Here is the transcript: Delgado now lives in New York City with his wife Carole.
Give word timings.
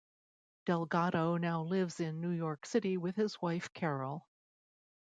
Delgado 0.65 1.37
now 1.37 1.61
lives 1.61 1.99
in 1.99 2.21
New 2.21 2.31
York 2.31 2.65
City 2.65 2.97
with 2.97 3.15
his 3.15 3.39
wife 3.39 3.71
Carole. 3.71 4.27